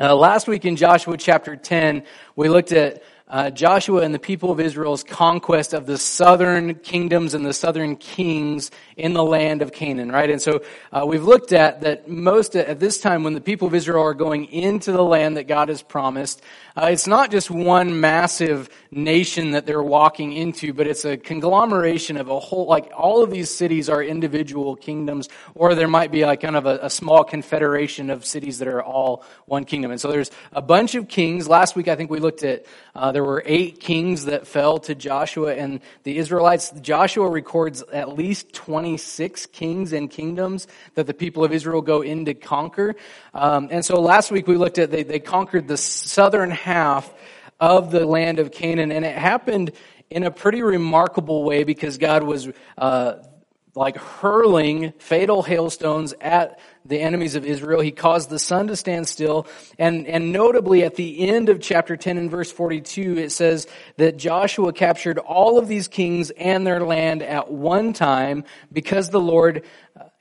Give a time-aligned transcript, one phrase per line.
[0.00, 2.02] Uh, last week in Joshua chapter 10,
[2.34, 7.34] we looked at uh, Joshua and the people of Israel's conquest of the southern kingdoms
[7.34, 10.30] and the southern kings in the land of Canaan, right?
[10.30, 13.74] And so uh, we've looked at that most at this time when the people of
[13.74, 16.42] Israel are going into the land that God has promised,
[16.76, 22.16] uh, it's not just one massive nation that they're walking into, but it's a conglomeration
[22.16, 26.24] of a whole, like all of these cities are individual kingdoms, or there might be
[26.24, 29.90] like kind of a, a small confederation of cities that are all one kingdom.
[29.90, 31.48] And so there's a bunch of kings.
[31.48, 32.64] Last week I think we looked at,
[32.94, 36.70] uh, there were eight kings that fell to Joshua and the Israelites.
[36.82, 42.26] Joshua records at least 26 kings and kingdoms that the people of Israel go in
[42.26, 42.96] to conquer.
[43.32, 47.10] Um, and so last week we looked at, they, they conquered the southern half
[47.58, 49.72] of the land of Canaan, and it happened
[50.10, 53.14] in a pretty remarkable way because God was uh,
[53.74, 57.80] like hurling fatal hailstones at the enemies of Israel.
[57.80, 59.46] He caused the sun to stand still.
[59.78, 63.66] And, and notably at the end of chapter 10 and verse 42, it says
[63.96, 69.20] that Joshua captured all of these kings and their land at one time because the
[69.20, 69.64] Lord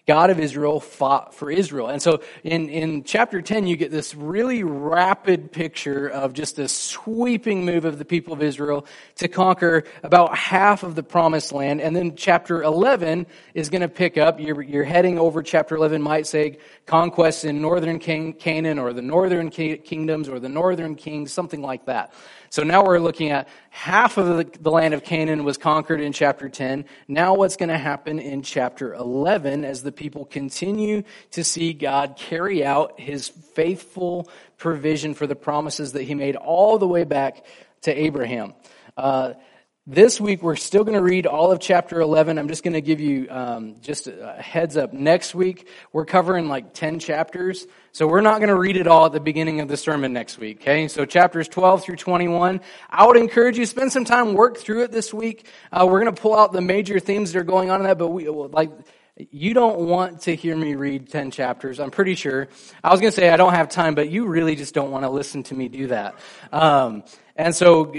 [0.06, 1.88] God of Israel fought for Israel.
[1.88, 6.68] And so in, in chapter 10, you get this really rapid picture of just a
[6.68, 11.80] sweeping move of the people of Israel to conquer about half of the promised land.
[11.80, 14.42] And then chapter 11 is going to pick up.
[14.42, 19.50] You're, you're heading over chapter 11, might say conquests in northern Canaan or the northern
[19.50, 22.14] kingdoms or the northern kings, something like that.
[22.50, 26.14] So now we're looking at half of the, the land of Canaan was conquered in
[26.14, 26.86] chapter 10.
[27.08, 32.16] Now what's going to happen in chapter 11 as the people continue to see God
[32.18, 37.46] carry out his faithful provision for the promises that he made all the way back
[37.82, 38.54] to Abraham.
[38.98, 39.34] Uh,
[39.86, 42.38] this week, we're still going to read all of chapter 11.
[42.38, 44.94] I'm just going to give you um, just a heads up.
[44.94, 47.68] Next week, we're covering like 10 chapters.
[47.92, 50.38] So we're not going to read it all at the beginning of the sermon next
[50.38, 50.88] week, okay?
[50.88, 52.62] So chapters 12 through 21.
[52.90, 55.48] I would encourage you, spend some time, work through it this week.
[55.70, 57.98] Uh, we're going to pull out the major themes that are going on in that,
[57.98, 58.72] but we, like,
[59.18, 62.48] you don't want to hear me read 10 chapters, I'm pretty sure.
[62.84, 65.04] I was going to say I don't have time, but you really just don't want
[65.04, 66.16] to listen to me do that.
[66.52, 67.04] Um,
[67.36, 67.94] and so,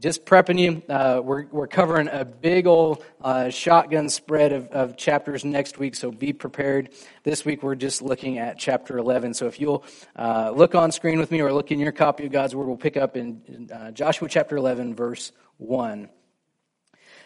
[0.00, 4.96] just prepping you, uh, we're, we're covering a big old uh, shotgun spread of, of
[4.96, 6.90] chapters next week, so be prepared.
[7.22, 9.34] This week, we're just looking at chapter 11.
[9.34, 9.84] So, if you'll
[10.16, 12.76] uh, look on screen with me or look in your copy of God's Word, we'll
[12.76, 16.04] pick up in, in uh, Joshua chapter 11, verse 1.
[16.04, 16.10] It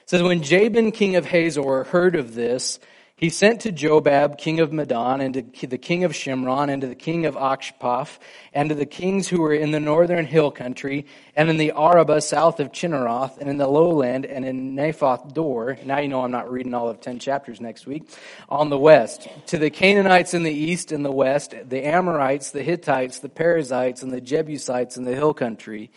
[0.06, 2.78] says, When Jabin, king of Hazor, heard of this,
[3.19, 6.87] he sent to Jobab, king of Madon, and to the king of Shimron, and to
[6.87, 8.17] the king of Achshaph,
[8.55, 12.21] and to the kings who were in the northern hill country, and in the Arabah
[12.21, 15.77] south of Chinneroth, and in the lowland, and in Naphoth Dor.
[15.84, 18.05] Now you know I'm not reading all of 10 chapters next week.
[18.49, 19.27] On the west.
[19.47, 24.05] To the Canaanites in the east and the west, the Amorites, the Hittites, the Perizzites,
[24.05, 25.91] and the Jebusites in the hill country,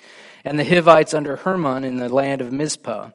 [0.44, 3.12] and the Hivites under Hermon in the land of Mizpah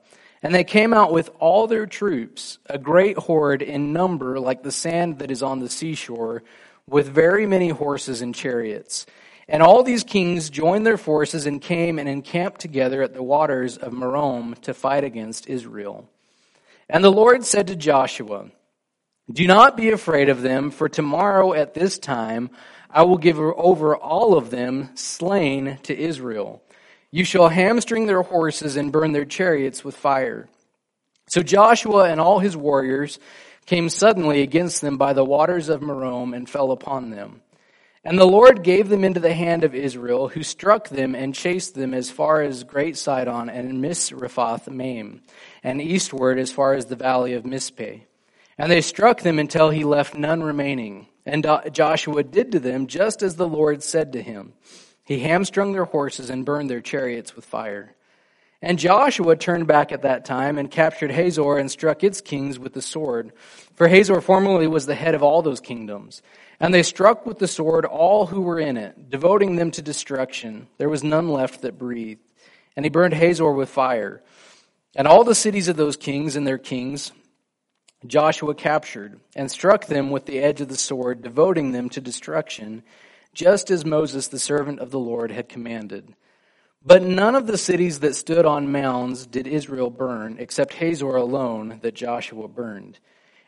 [0.46, 4.70] and they came out with all their troops, a great horde in number like the
[4.70, 6.44] sand that is on the seashore,
[6.88, 9.06] with very many horses and chariots.
[9.48, 13.76] And all these kings joined their forces and came and encamped together at the waters
[13.76, 16.08] of Merom to fight against Israel.
[16.88, 18.48] And the Lord said to Joshua,
[19.28, 22.50] Do not be afraid of them, for tomorrow at this time
[22.88, 26.62] I will give over all of them slain to Israel.
[27.10, 30.48] You shall hamstring their horses and burn their chariots with fire.
[31.28, 33.18] So Joshua and all his warriors
[33.64, 37.42] came suddenly against them by the waters of Merom and fell upon them.
[38.04, 41.74] And the Lord gave them into the hand of Israel, who struck them and chased
[41.74, 45.22] them as far as Great Sidon and Misrephoth Maim,
[45.64, 48.02] and eastward as far as the valley of Mizpeh.
[48.56, 51.08] And they struck them until he left none remaining.
[51.24, 54.52] And Joshua did to them just as the Lord said to him.
[55.06, 57.94] He hamstrung their horses and burned their chariots with fire.
[58.60, 62.74] And Joshua turned back at that time and captured Hazor and struck its kings with
[62.74, 63.32] the sword.
[63.76, 66.22] For Hazor formerly was the head of all those kingdoms.
[66.58, 70.66] And they struck with the sword all who were in it, devoting them to destruction.
[70.78, 72.20] There was none left that breathed.
[72.74, 74.22] And he burned Hazor with fire.
[74.96, 77.12] And all the cities of those kings and their kings
[78.06, 82.82] Joshua captured, and struck them with the edge of the sword, devoting them to destruction
[83.36, 86.16] just as Moses, the servant of the Lord, had commanded.
[86.82, 91.80] But none of the cities that stood on mounds did Israel burn, except Hazor alone
[91.82, 92.98] that Joshua burned.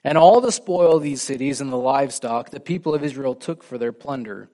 [0.04, 3.62] And all the spoil of these cities and the livestock the people of Israel took
[3.62, 4.50] for their plunder.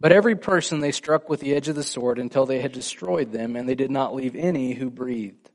[0.00, 3.32] But every person they struck with the edge of the sword until they had destroyed
[3.32, 5.50] them, and they did not leave any who breathed.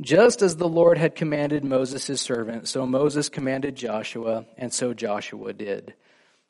[0.00, 4.94] Just as the Lord had commanded Moses his servant, so Moses commanded Joshua, and so
[4.94, 5.92] Joshua did.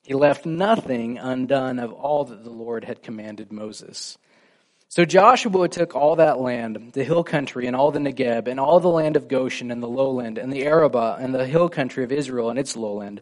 [0.06, 4.16] He left nothing undone of all that the Lord had commanded Moses.
[4.88, 8.78] So Joshua took all that land, the hill country and all the Negeb, and all
[8.78, 12.12] the land of Goshen and the lowland, and the Arabah and the hill country of
[12.12, 13.20] Israel and its lowland,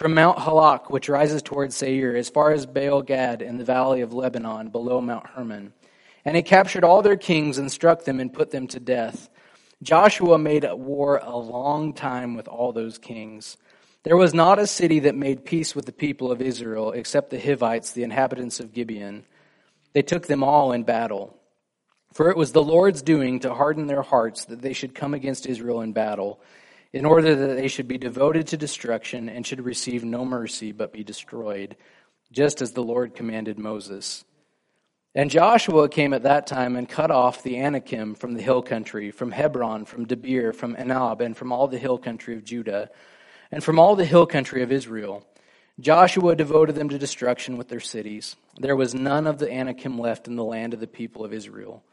[0.00, 4.00] from Mount Halak, which rises toward Seir, as far as Baal Gad in the valley
[4.00, 5.74] of Lebanon, below Mount Hermon.
[6.24, 9.28] And he captured all their kings and struck them and put them to death.
[9.80, 13.56] Joshua made war a long time with all those kings.
[14.06, 17.40] There was not a city that made peace with the people of Israel except the
[17.40, 19.26] Hivites, the inhabitants of Gibeon.
[19.94, 21.36] They took them all in battle.
[22.12, 25.44] For it was the Lord's doing to harden their hearts that they should come against
[25.44, 26.38] Israel in battle,
[26.92, 30.92] in order that they should be devoted to destruction and should receive no mercy but
[30.92, 31.74] be destroyed,
[32.30, 34.24] just as the Lord commanded Moses.
[35.16, 39.10] And Joshua came at that time and cut off the Anakim from the hill country,
[39.10, 42.88] from Hebron, from Debir, from Anab, and from all the hill country of Judah
[43.50, 45.26] and from all the hill country of Israel.
[45.78, 48.36] Joshua devoted them to destruction with their cities.
[48.58, 51.84] There was none of the Anakim left in the land of the people of Israel.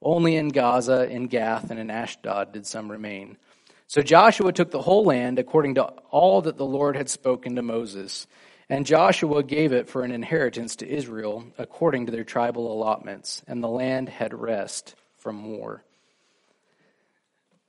[0.00, 3.36] Only in Gaza, in Gath, and in Ashdod did some remain.
[3.88, 7.62] So Joshua took the whole land according to all that the Lord had spoken to
[7.62, 8.26] Moses.
[8.68, 13.42] And Joshua gave it for an inheritance to Israel according to their tribal allotments.
[13.46, 15.84] And the land had rest from war.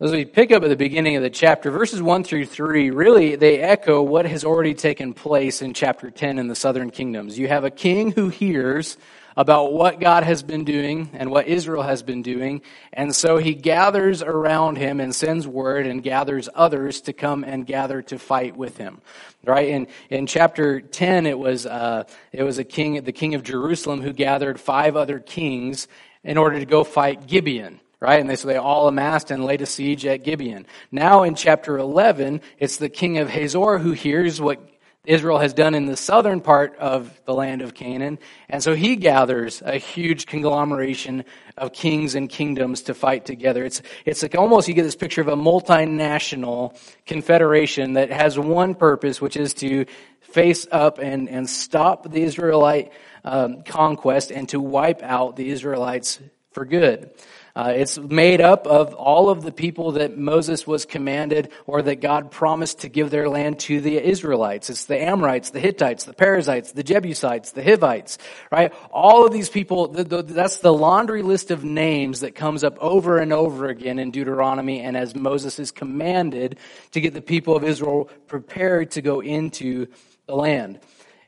[0.01, 3.35] As we pick up at the beginning of the chapter, verses 1 through 3, really
[3.35, 7.37] they echo what has already taken place in chapter 10 in the southern kingdoms.
[7.37, 8.97] You have a king who hears
[9.37, 13.53] about what God has been doing and what Israel has been doing, and so he
[13.53, 18.57] gathers around him and sends word and gathers others to come and gather to fight
[18.57, 18.99] with him.
[19.45, 23.43] Right in in chapter 10, it was uh, it was a king, the king of
[23.43, 25.87] Jerusalem, who gathered five other kings
[26.23, 28.19] in order to go fight Gibeon right?
[28.19, 30.67] And they, so they all amassed and laid a siege at Gibeon.
[30.91, 34.69] Now in chapter 11, it's the king of Hazor who hears what
[35.05, 38.19] Israel has done in the southern part of the land of Canaan.
[38.49, 41.23] And so he gathers a huge conglomeration
[41.57, 43.63] of kings and kingdoms to fight together.
[43.63, 48.75] It's, it's like almost you get this picture of a multinational confederation that has one
[48.75, 49.85] purpose, which is to
[50.19, 52.91] face up and, and stop the Israelite
[53.23, 56.19] um, conquest and to wipe out the Israelites
[56.51, 57.09] for good.
[57.55, 62.01] Uh, it's made up of all of the people that Moses was commanded or that
[62.01, 64.71] God promised to give their land to the Israelites.
[64.71, 68.17] It's the Amorites, the Hittites, the Perizzites, the Jebusites, the Hivites,
[68.51, 68.73] right?
[68.91, 72.75] All of these people, the, the, that's the laundry list of names that comes up
[72.79, 76.57] over and over again in Deuteronomy and as Moses is commanded
[76.93, 79.85] to get the people of Israel prepared to go into
[80.25, 80.79] the land.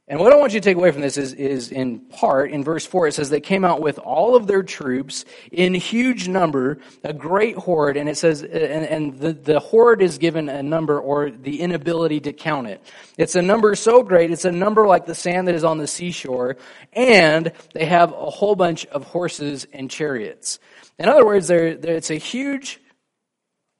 [0.07, 2.63] And what I want you to take away from this is, is in part, in
[2.63, 6.77] verse 4, it says they came out with all of their troops in huge number,
[7.03, 10.99] a great horde, and it says, and, and the, the horde is given a number
[10.99, 12.85] or the inability to count it.
[13.17, 15.87] It's a number so great, it's a number like the sand that is on the
[15.87, 16.57] seashore,
[16.93, 20.59] and they have a whole bunch of horses and chariots.
[20.99, 22.79] In other words, they're, it's a huge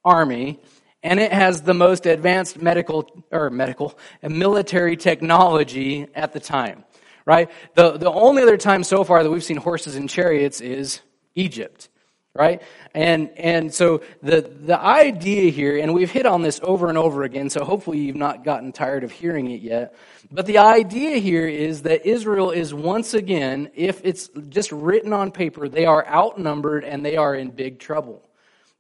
[0.04, 0.60] army
[1.06, 6.84] and it has the most advanced medical or medical and military technology at the time
[7.26, 7.50] right?
[7.74, 11.02] The, the only other time so far that we've seen horses and chariots is
[11.34, 11.90] egypt
[12.36, 12.62] right?
[12.94, 17.24] And and so the the idea here and we've hit on this over and over
[17.24, 19.96] again so hopefully you've not gotten tired of hearing it yet
[20.32, 25.32] but the idea here is that israel is once again if it's just written on
[25.32, 28.22] paper they are outnumbered and they are in big trouble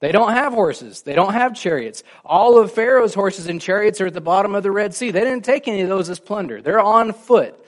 [0.01, 1.01] they don't have horses.
[1.03, 2.03] They don't have chariots.
[2.23, 5.11] All of Pharaoh's horses and chariots are at the bottom of the Red Sea.
[5.11, 6.61] They didn't take any of those as plunder.
[6.61, 7.59] They're on foot.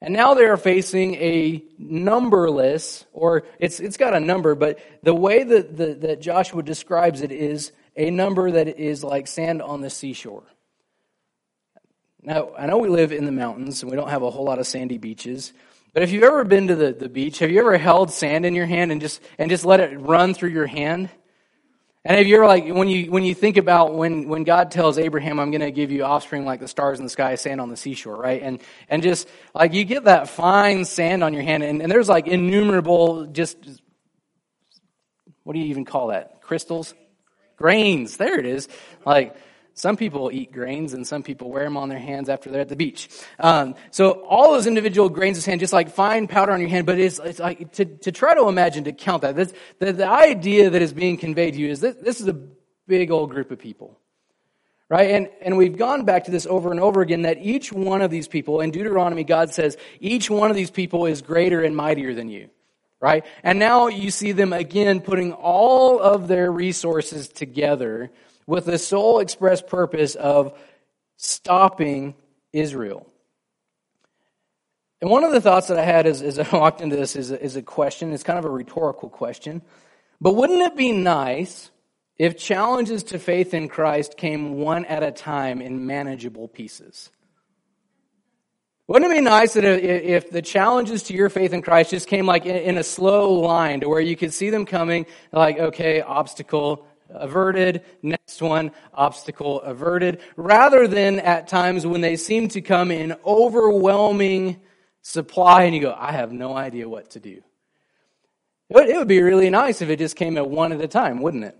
[0.00, 5.14] And now they are facing a numberless, or it's, it's got a number, but the
[5.14, 9.80] way that, the, that Joshua describes it is a number that is like sand on
[9.80, 10.42] the seashore.
[12.22, 14.58] Now, I know we live in the mountains and we don't have a whole lot
[14.58, 15.52] of sandy beaches,
[15.94, 18.54] but if you've ever been to the, the beach, have you ever held sand in
[18.54, 21.08] your hand and just and just let it run through your hand?
[22.04, 24.98] And have you ever like when you when you think about when when God tells
[24.98, 27.76] Abraham, I'm gonna give you offspring like the stars in the sky, sand on the
[27.76, 28.42] seashore, right?
[28.42, 32.08] And and just like you get that fine sand on your hand, and, and there's
[32.08, 33.56] like innumerable just
[35.44, 36.42] what do you even call that?
[36.42, 36.92] Crystals?
[37.56, 38.16] Grains.
[38.16, 38.68] There it is.
[39.06, 39.36] Like
[39.74, 42.68] some people eat grains and some people wear them on their hands after they're at
[42.68, 43.08] the beach.
[43.40, 46.86] Um, so all those individual grains of sand, just like fine powder on your hand,
[46.86, 49.34] but it's, it's like to, to try to imagine, to count that.
[49.34, 52.34] This, the, the idea that is being conveyed to you is this, this is a
[52.86, 53.98] big old group of people.
[54.88, 55.10] Right?
[55.10, 58.12] And, and we've gone back to this over and over again that each one of
[58.12, 62.14] these people, in Deuteronomy, God says, each one of these people is greater and mightier
[62.14, 62.48] than you.
[63.00, 63.26] Right?
[63.42, 68.10] And now you see them again putting all of their resources together
[68.46, 70.58] with the sole express purpose of
[71.16, 72.14] stopping
[72.52, 73.06] Israel.
[75.00, 77.30] And one of the thoughts that I had as, as I walked into this is
[77.30, 78.12] a, is a question.
[78.12, 79.62] It's kind of a rhetorical question.
[80.20, 81.70] But wouldn't it be nice
[82.16, 87.10] if challenges to faith in Christ came one at a time in manageable pieces?
[88.86, 92.26] Wouldn't it be nice that if the challenges to your faith in Christ just came
[92.26, 96.86] like in a slow line to where you could see them coming, like, okay, obstacle
[97.14, 103.16] averted, next one, obstacle averted, rather than at times when they seem to come in
[103.24, 104.60] overwhelming
[105.02, 107.42] supply and you go, I have no idea what to do.
[108.70, 111.44] It would be really nice if it just came at one at a time, wouldn't
[111.44, 111.56] it?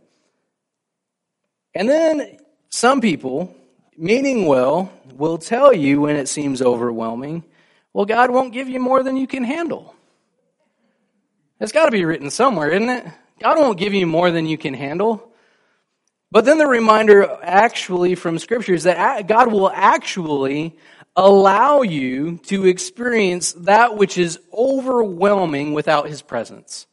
[1.74, 2.38] And then
[2.70, 3.54] some people,
[3.96, 7.44] meaning well, will tell you when it seems overwhelming,
[7.92, 9.94] well, God won't give you more than you can handle.
[11.60, 13.06] It's got to be written somewhere, isn't it?
[13.40, 15.32] God won't give you more than you can handle.
[16.34, 20.76] But then the reminder actually from Scripture is that God will actually
[21.14, 26.88] allow you to experience that which is overwhelming without His presence.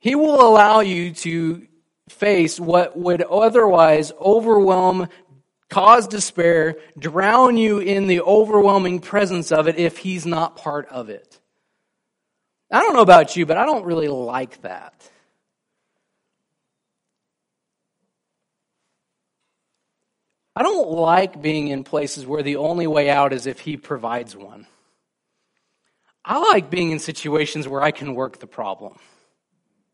[0.00, 1.66] He will allow you to
[2.10, 5.08] face what would otherwise overwhelm,
[5.70, 11.08] cause despair, drown you in the overwhelming presence of it if he's not part of
[11.08, 11.40] it.
[12.70, 15.10] I don't know about you, but I don't really like that.
[20.56, 24.36] I don't like being in places where the only way out is if he provides
[24.36, 24.66] one.
[26.24, 28.96] I like being in situations where I can work the problem.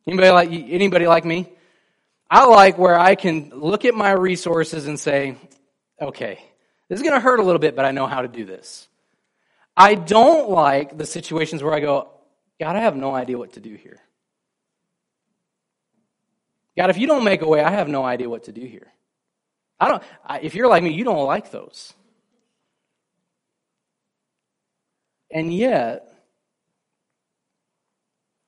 [0.06, 1.50] Anybody like anybody like me?
[2.30, 5.36] I like where I can look at my resources and say,
[6.00, 6.38] okay,
[6.88, 8.86] this is going to hurt a little bit, but I know how to do this.
[9.76, 12.10] I don't like the situations where I go,
[12.60, 13.98] God, I have no idea what to do here.
[16.76, 18.92] God, if you don't make a way, I have no idea what to do here.
[19.80, 20.02] I don't,
[20.42, 21.94] if you're like me, you don't like those.
[25.30, 26.12] And yet,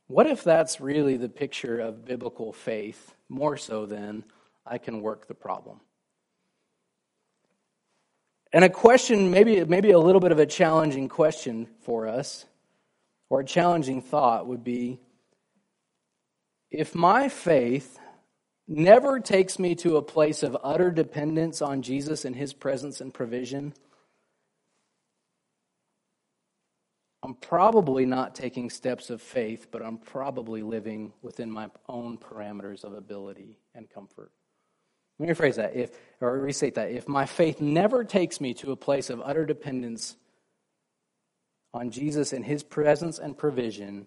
[0.08, 4.24] what if that's really the picture of biblical faith, more so than
[4.66, 5.80] I can work the problem?
[8.52, 12.44] And a question, maybe, maybe a little bit of a challenging question for us,
[13.30, 15.00] or a challenging thought would be
[16.70, 17.98] if my faith
[18.72, 23.12] never takes me to a place of utter dependence on Jesus and his presence and
[23.12, 23.74] provision,
[27.22, 32.82] I'm probably not taking steps of faith, but I'm probably living within my own parameters
[32.82, 34.32] of ability and comfort.
[35.18, 36.90] Let me rephrase that, if, or restate that.
[36.90, 40.16] If my faith never takes me to a place of utter dependence
[41.72, 44.06] on Jesus and his presence and provision,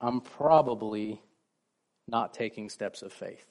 [0.00, 1.22] I'm probably
[2.06, 3.46] not taking steps of faith.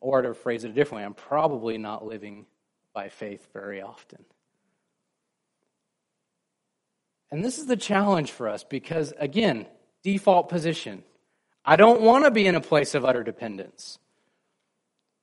[0.00, 2.46] Or to phrase it a different way, I'm probably not living
[2.94, 4.24] by faith very often.
[7.30, 9.66] And this is the challenge for us because, again,
[10.02, 11.02] default position.
[11.64, 13.98] I don't want to be in a place of utter dependence.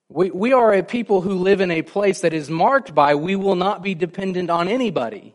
[0.09, 3.35] We, we are a people who live in a place that is marked by we
[3.35, 5.33] will not be dependent on anybody.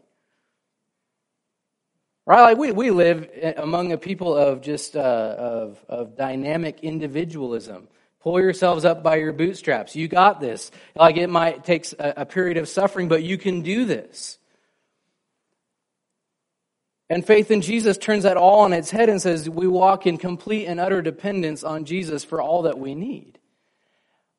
[2.25, 2.42] Right?
[2.42, 5.00] Like we, we live among a people of just uh,
[5.37, 7.88] of, of dynamic individualism.
[8.22, 9.96] Pull yourselves up by your bootstraps.
[9.96, 10.70] You got this.
[10.94, 14.38] Like it might take a, a period of suffering, but you can do this.
[17.08, 20.16] And faith in Jesus turns that all on its head and says we walk in
[20.16, 23.38] complete and utter dependence on Jesus for all that we need.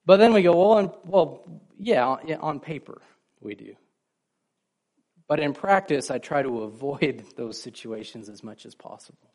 [0.06, 1.44] But then we go, well, on, well,
[1.78, 3.02] yeah, on paper
[3.42, 3.76] we do.
[5.28, 9.31] But in practice, I try to avoid those situations as much as possible.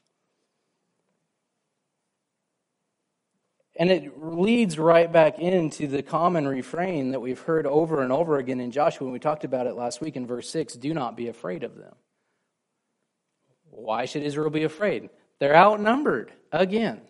[3.78, 8.38] And it leads right back into the common refrain that we've heard over and over
[8.38, 11.16] again in Joshua when we talked about it last week in verse 6 do not
[11.16, 11.94] be afraid of them.
[13.70, 15.10] Why should Israel be afraid?
[15.38, 17.02] They're outnumbered again.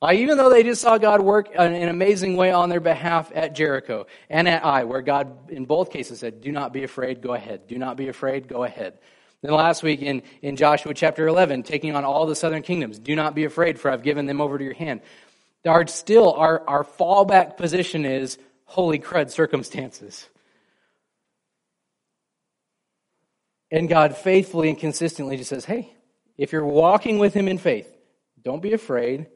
[0.00, 3.30] Like, even though they just saw God work in an amazing way on their behalf
[3.34, 7.20] at Jericho and at Ai, where God in both cases said, Do not be afraid,
[7.20, 7.68] go ahead.
[7.68, 8.98] Do not be afraid, go ahead.
[9.42, 13.14] Then last week in, in Joshua chapter 11, taking on all the southern kingdoms, do
[13.14, 15.02] not be afraid, for I've given them over to your hand.
[15.64, 20.28] Our, still, our, our fallback position is holy crud circumstances.
[23.70, 25.94] And God faithfully and consistently just says, hey,
[26.36, 27.88] if you're walking with Him in faith,
[28.42, 29.26] don't be afraid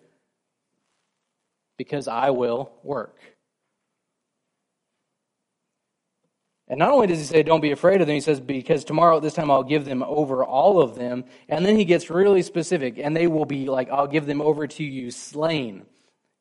[1.79, 3.19] because I will work.
[6.69, 9.19] And not only does he say, don't be afraid of them, he says, because tomorrow
[9.19, 11.25] at this time I'll give them over all of them.
[11.49, 14.67] And then he gets really specific, and they will be like, I'll give them over
[14.67, 15.87] to you slain.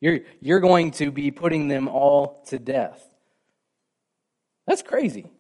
[0.06, 3.04] You're, you're going to be putting them all to death.
[4.68, 5.32] That's crazy.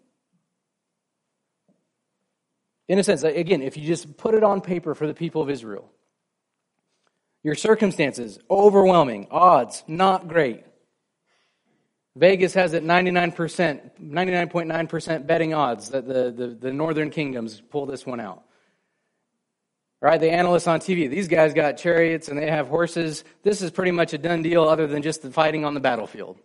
[2.88, 5.52] In a sense, again, if you just put it on paper for the people of
[5.52, 5.92] Israel,
[7.44, 10.66] your circumstances, overwhelming, odds, not great.
[12.16, 13.36] Vegas has it 99%,
[14.02, 18.42] 99.9% betting odds that the, the, the northern kingdoms pull this one out.
[20.06, 20.22] Right?
[20.22, 23.24] The analysts on TV, these guys got chariots and they have horses.
[23.42, 26.38] This is pretty much a done deal other than just the fighting on the battlefield.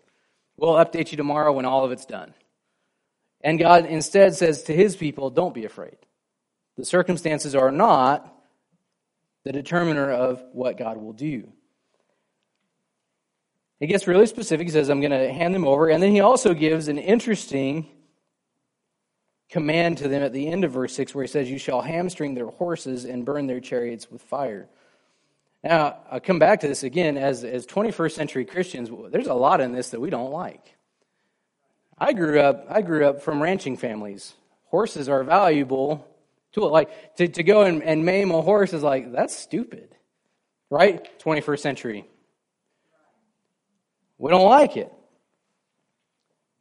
[0.57, 2.33] We'll update you tomorrow when all of it's done.
[3.43, 5.99] And God instead says to his people, don't be afraid.
[6.79, 8.35] The circumstances are not
[9.45, 11.53] the determiner of what God will do.
[13.79, 14.69] He gets really specific.
[14.69, 15.91] He says, I'm going to hand them over.
[15.91, 17.87] And then he also gives an interesting
[19.51, 22.35] command to them at the end of verse 6 where he says, You shall hamstring
[22.35, 24.69] their horses and burn their chariots with fire.
[25.63, 27.19] Now, I'll come back to this again.
[27.19, 30.77] As, as 21st century Christians, there's a lot in this that we don't like.
[31.99, 34.33] I grew up, I grew up from ranching families.
[34.67, 36.07] Horses are valuable
[36.53, 36.65] to.
[36.65, 39.95] Like, to, to go and, and maim a horse is like, that's stupid.
[40.71, 41.11] Right?
[41.21, 42.07] 21st century.
[44.17, 44.93] We don't like it.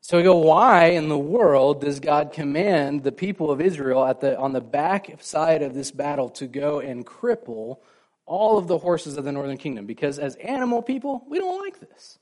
[0.10, 4.22] So we go, why in the world does God command the people of Israel at
[4.22, 7.78] the, on the back side of this battle to go and cripple
[8.26, 9.86] all of the horses of the northern kingdom?
[9.86, 12.18] Because as animal people, we don't like this.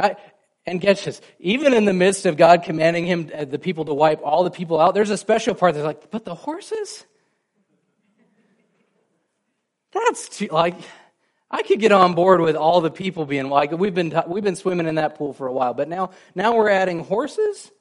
[0.00, 0.16] Right?
[0.66, 3.94] And get this, even in the midst of God commanding him, uh, the people to
[3.94, 7.06] wipe all the people out, there's a special part that's like, but the horses?
[9.92, 10.74] That's too, like,
[11.56, 14.56] I could get on board with all the people being like, we've been, we've been
[14.56, 17.72] swimming in that pool for a while, but now, now we're adding horses?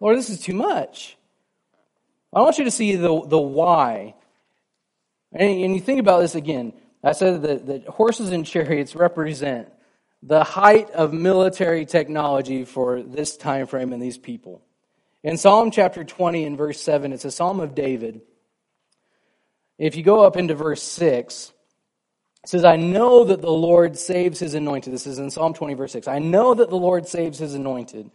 [0.00, 1.16] Lord, this is too much.
[2.32, 4.16] I want you to see the, the why.
[5.30, 6.72] And, and you think about this again.
[7.00, 9.72] I said that, that horses and chariots represent
[10.20, 14.62] the height of military technology for this time frame and these people.
[15.22, 18.20] In Psalm chapter 20 and verse 7, it's a psalm of David.
[19.78, 21.52] If you go up into verse 6,
[22.48, 24.92] says, I know that the Lord saves his anointed.
[24.92, 26.08] This is in Psalm 20, verse 6.
[26.08, 28.10] I know that the Lord saves his anointed.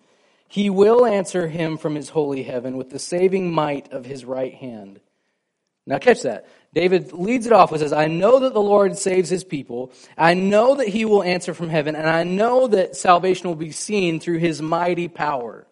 [0.48, 4.54] He will answer him from his holy heaven with the saving might of his right
[4.54, 5.00] hand.
[5.86, 6.48] Now, catch that.
[6.74, 9.92] David leads it off with says, I know that the Lord saves his people.
[10.18, 13.72] I know that he will answer from heaven, and I know that salvation will be
[13.72, 15.68] seen through his mighty power.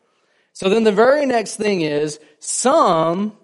[0.52, 3.38] So then the very next thing is some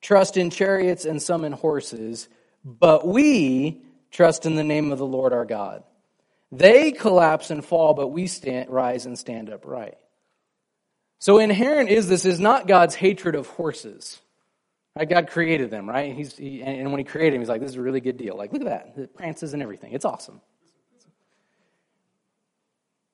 [0.00, 2.28] trust in chariots and some in horses,
[2.64, 5.84] but we trust in the name of the Lord our God.
[6.52, 9.98] They collapse and fall, but we stand, rise and stand upright.
[11.18, 14.20] So inherent is this is not God's hatred of horses.
[14.96, 15.08] Right?
[15.08, 16.14] God created them, right?
[16.14, 18.36] He's, he, and when he created them, he's like, this is a really good deal.
[18.36, 18.94] Like, look at that.
[18.96, 19.92] It prances and everything.
[19.92, 20.40] It's awesome.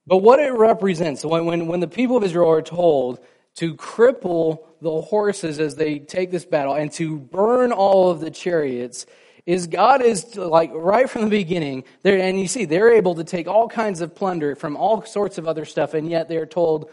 [0.06, 3.18] But what it represents, when, when, when the people of Israel are told
[3.56, 8.30] to cripple the horses as they take this battle and to burn all of the
[8.30, 9.04] chariots,
[9.46, 13.24] is God is like right from the beginning there, and you see they're able to
[13.24, 16.90] take all kinds of plunder from all sorts of other stuff, and yet they're told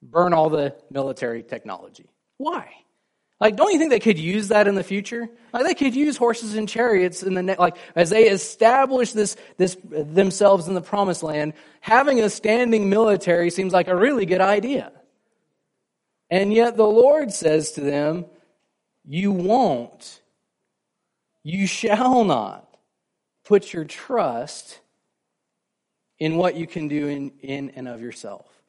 [0.00, 2.08] burn all the military technology.
[2.38, 2.70] Why?
[3.40, 5.28] Like, don't you think they could use that in the future?
[5.52, 9.36] Like, they could use horses and chariots in the ne- like as they establish this
[9.56, 11.54] this themselves in the promised land.
[11.80, 14.92] Having a standing military seems like a really good idea,
[16.30, 18.26] and yet the Lord says to them,
[19.04, 20.20] "You won't."
[21.42, 22.76] You shall not
[23.44, 24.80] put your trust
[26.18, 28.59] in what you can do in, in and of yourself.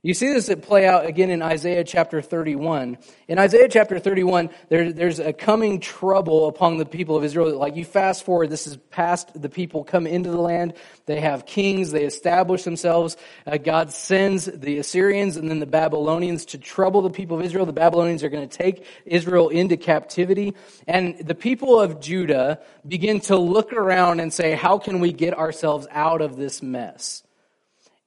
[0.00, 2.98] You see this play out again in Isaiah chapter 31.
[3.26, 7.58] In Isaiah chapter 31, there, there's a coming trouble upon the people of Israel.
[7.58, 10.74] Like you fast forward, this is past the people come into the land.
[11.06, 11.90] They have kings.
[11.90, 13.16] They establish themselves.
[13.44, 17.66] Uh, God sends the Assyrians and then the Babylonians to trouble the people of Israel.
[17.66, 20.54] The Babylonians are going to take Israel into captivity.
[20.86, 25.36] And the people of Judah begin to look around and say, how can we get
[25.36, 27.24] ourselves out of this mess?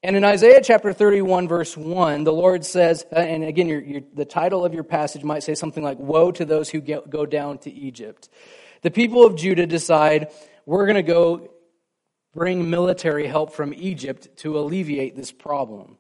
[0.04, 4.02] And in Isaiah chapter 31, verse 1, the Lord says, uh, and again, your, your,
[4.16, 7.28] the title of your passage might say something like, Woe to those who get, go
[7.28, 8.28] down to Egypt.
[8.82, 10.32] The people of Judah decide,
[10.66, 11.52] We're going to go
[12.34, 15.98] bring military help from Egypt to alleviate this problem.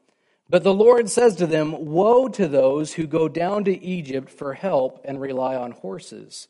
[0.50, 4.56] But the Lord says to them, Woe to those who go down to Egypt for
[4.56, 6.48] help and rely on horses,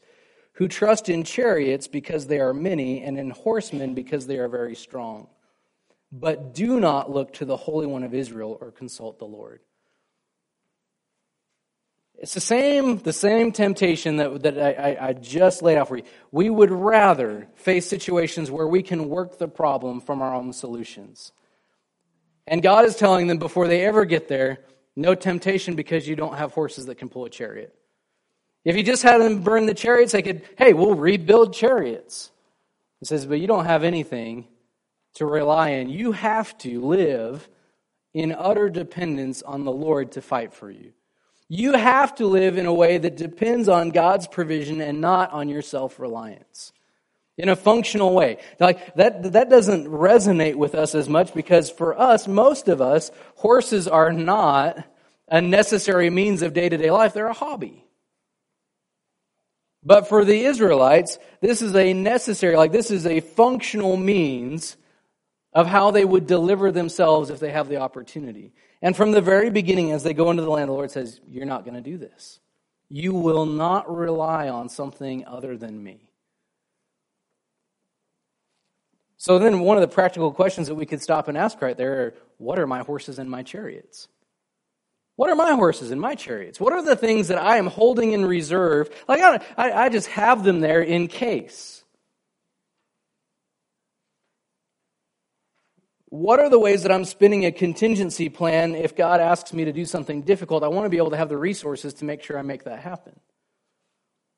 [0.53, 4.75] who trust in chariots because they are many, and in horsemen because they are very
[4.75, 5.27] strong
[6.11, 9.61] but do not look to the Holy One of Israel or consult the Lord.
[12.21, 16.03] It's the same, the same temptation that, that I, I just laid out for you.
[16.31, 21.31] We would rather face situations where we can work the problem from our own solutions.
[22.45, 24.59] And God is telling them before they ever get there,
[24.95, 27.73] No temptation because you don't have horses that can pull a chariot.
[28.63, 32.29] If you just had them burn the chariots, they could, hey, we'll rebuild chariots.
[32.99, 34.47] He says, but you don't have anything
[35.15, 35.89] to rely on.
[35.89, 37.47] You have to live
[38.13, 40.93] in utter dependence on the Lord to fight for you.
[41.47, 45.49] You have to live in a way that depends on God's provision and not on
[45.49, 46.71] your self reliance.
[47.37, 48.37] In a functional way.
[48.59, 53.09] Like that, that doesn't resonate with us as much because for us, most of us,
[53.35, 54.85] horses are not
[55.27, 57.85] a necessary means of day to day life, they're a hobby.
[59.83, 64.77] But for the Israelites, this is a necessary, like this is a functional means
[65.53, 68.53] of how they would deliver themselves if they have the opportunity.
[68.81, 71.45] And from the very beginning, as they go into the land, the Lord says, You're
[71.45, 72.39] not going to do this.
[72.89, 76.09] You will not rely on something other than me.
[79.17, 82.01] So then, one of the practical questions that we could stop and ask right there
[82.01, 84.07] are what are my horses and my chariots?
[85.15, 86.59] What are my horses and my chariots?
[86.59, 88.89] What are the things that I am holding in reserve?
[89.07, 91.80] Like, I, I, I just have them there in case.
[96.11, 99.71] What are the ways that I'm spinning a contingency plan if God asks me to
[99.71, 100.61] do something difficult?
[100.61, 102.79] I want to be able to have the resources to make sure I make that
[102.79, 103.17] happen.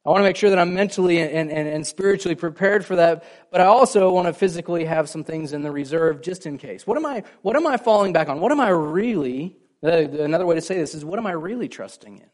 [0.06, 3.24] I want to make sure that I'm mentally and, and, and spiritually prepared for that,
[3.52, 6.86] but I also want to physically have some things in the reserve just in case.
[6.86, 8.40] What am I, what am I falling back on?
[8.40, 11.68] What am I really uh, Another way to say this is what am I really
[11.68, 12.30] trusting in?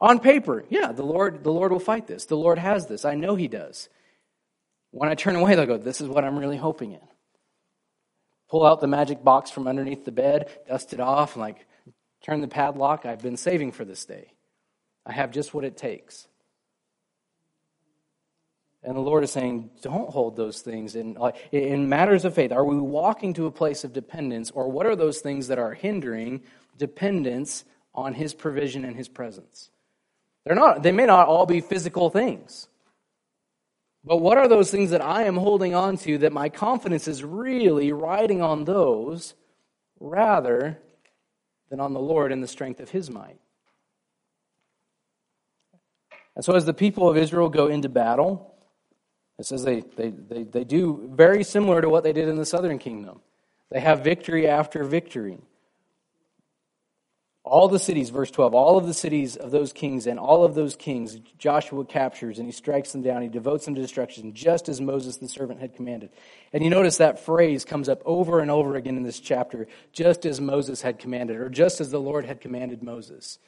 [0.00, 2.24] On paper, yeah, the Lord, the Lord will fight this.
[2.24, 3.04] The Lord has this.
[3.04, 3.90] I know He does.
[4.92, 7.00] When I turn away, they'll go, This is what I'm really hoping in.
[8.50, 11.66] Pull out the magic box from underneath the bed, dust it off, and like
[12.22, 13.06] turn the padlock.
[13.06, 14.32] I've been saving for this day.
[15.06, 16.26] I have just what it takes.
[18.82, 21.16] And the Lord is saying, don't hold those things in,
[21.52, 22.50] in matters of faith.
[22.50, 25.74] Are we walking to a place of dependence, or what are those things that are
[25.74, 26.42] hindering
[26.78, 29.70] dependence on His provision and His presence?
[30.44, 32.68] They're not, they may not all be physical things.
[34.04, 37.22] But what are those things that I am holding on to that my confidence is
[37.22, 39.34] really riding on those
[39.98, 40.78] rather
[41.68, 43.38] than on the Lord and the strength of His might?
[46.34, 48.54] And so, as the people of Israel go into battle,
[49.38, 52.46] it says they, they, they, they do very similar to what they did in the
[52.46, 53.20] southern kingdom.
[53.70, 55.38] They have victory after victory.
[57.50, 60.54] All the cities, verse 12, all of the cities of those kings and all of
[60.54, 63.22] those kings Joshua captures and he strikes them down.
[63.22, 66.10] He devotes them to destruction, just as Moses the servant had commanded.
[66.52, 70.24] And you notice that phrase comes up over and over again in this chapter, just
[70.26, 73.40] as Moses had commanded, or just as the Lord had commanded Moses.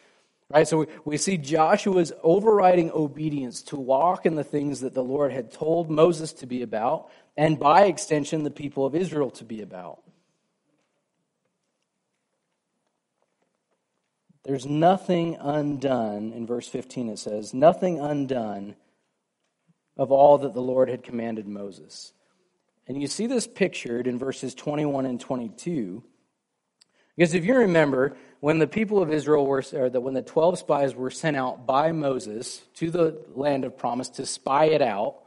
[0.51, 0.67] Right?
[0.67, 5.33] So we, we see Joshua's overriding obedience to walk in the things that the Lord
[5.33, 9.63] had told Moses to be about, and by extension, the people of Israel to be
[9.63, 10.03] about.
[14.45, 18.75] There's nothing undone, in verse 15 it says, nothing undone
[19.97, 22.13] of all that the Lord had commanded Moses.
[22.89, 26.03] And you see this pictured in verses 21 and 22.
[27.17, 30.59] Because if you remember, when the people of Israel were, or the, when the 12
[30.59, 35.19] spies were sent out by Moses to the land of promise to spy it out,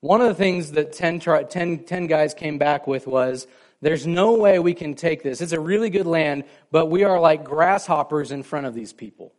[0.00, 3.46] one of the things that 10, 10, 10 guys came back with was
[3.80, 5.40] there's no way we can take this.
[5.40, 9.32] It's a really good land, but we are like grasshoppers in front of these people,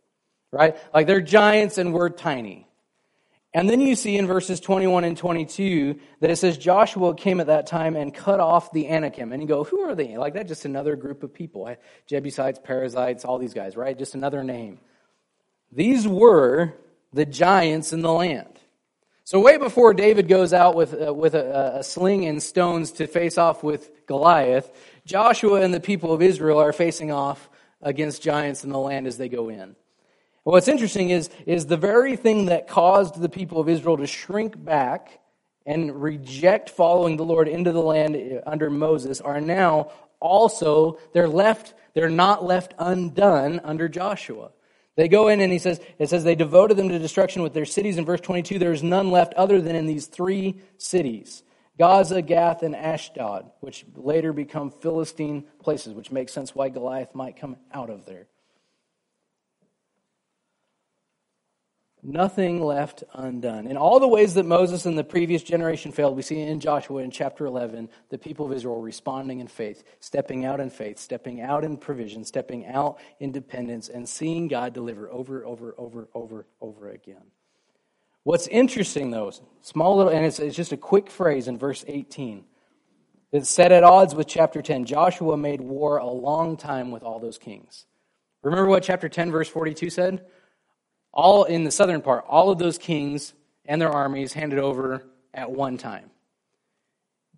[0.50, 0.76] right?
[0.92, 2.66] Like they're giants and we're tiny.
[3.54, 7.48] And then you see in verses 21 and 22 that it says Joshua came at
[7.48, 9.30] that time and cut off the Anakim.
[9.30, 10.16] And you go, who are they?
[10.16, 11.74] Like that, just another group of people.
[12.06, 13.96] Jebusites, Perizzites, all these guys, right?
[13.96, 14.80] Just another name.
[15.70, 16.74] These were
[17.12, 18.58] the giants in the land.
[19.32, 23.06] So way before David goes out with, uh, with a, a sling and stones to
[23.06, 24.70] face off with Goliath,
[25.06, 27.48] Joshua and the people of Israel are facing off
[27.80, 29.74] against giants in the land as they go in.
[30.42, 34.62] What's interesting is, is the very thing that caused the people of Israel to shrink
[34.62, 35.18] back
[35.64, 41.72] and reject following the Lord into the land under Moses are now also, they're left,
[41.94, 44.50] they're not left undone under Joshua.
[44.96, 47.64] They go in and he says, it says they devoted them to destruction with their
[47.64, 47.96] cities.
[47.96, 51.42] In verse 22, there's none left other than in these three cities
[51.78, 57.36] Gaza, Gath, and Ashdod, which later become Philistine places, which makes sense why Goliath might
[57.36, 58.26] come out of there.
[62.04, 63.68] Nothing left undone.
[63.68, 67.00] In all the ways that Moses and the previous generation failed, we see in Joshua
[67.00, 71.40] in chapter 11 the people of Israel responding in faith, stepping out in faith, stepping
[71.40, 76.46] out in provision, stepping out in dependence, and seeing God deliver over, over, over, over,
[76.60, 77.22] over again.
[78.24, 82.44] What's interesting, though, small little, and it's, it's just a quick phrase in verse 18.
[83.30, 84.86] It's set at odds with chapter 10.
[84.86, 87.86] Joshua made war a long time with all those kings.
[88.42, 90.24] Remember what chapter 10, verse 42 said?
[91.12, 93.34] All in the southern part, all of those kings
[93.66, 96.10] and their armies handed over at one time.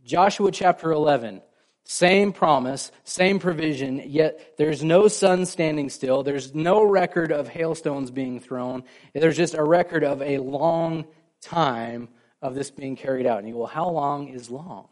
[0.04, 1.40] Joshua chapter 11,
[1.84, 6.22] same promise, same provision, yet there's no sun standing still.
[6.22, 8.84] There's no record of hailstones being thrown.
[9.12, 11.06] There's just a record of a long
[11.40, 12.08] time
[12.40, 13.38] of this being carried out.
[13.38, 14.88] And you go, well, how long is long?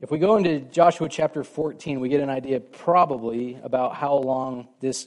[0.00, 4.68] If we go into Joshua chapter 14, we get an idea probably about how long
[4.80, 5.06] this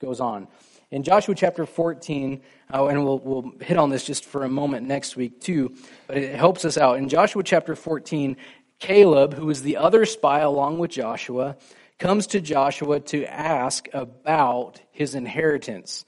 [0.00, 0.48] goes on.
[0.90, 2.40] In Joshua chapter 14,
[2.72, 5.74] uh, and we'll, we'll hit on this just for a moment next week too,
[6.06, 6.98] but it helps us out.
[6.98, 8.36] In Joshua chapter 14,
[8.78, 11.56] Caleb, who is the other spy along with Joshua,
[11.98, 16.04] comes to Joshua to ask about his inheritance.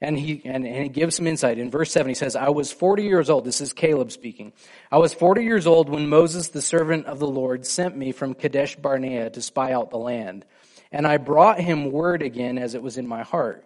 [0.00, 1.58] And he, and, and he gives some insight.
[1.58, 3.44] In verse 7, he says, I was 40 years old.
[3.44, 4.52] This is Caleb speaking.
[4.90, 8.34] I was 40 years old when Moses, the servant of the Lord, sent me from
[8.34, 10.44] Kadesh Barnea to spy out the land.
[10.92, 13.64] And I brought him word again as it was in my heart.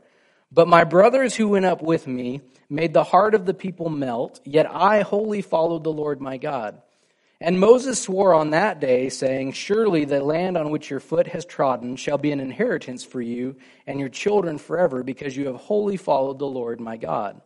[0.52, 4.40] But my brothers who went up with me made the heart of the people melt,
[4.44, 6.80] yet I wholly followed the Lord my God.
[7.40, 11.44] And Moses swore on that day, saying, Surely the land on which your foot has
[11.44, 15.98] trodden shall be an inheritance for you and your children forever, because you have wholly
[15.98, 17.42] followed the Lord my God.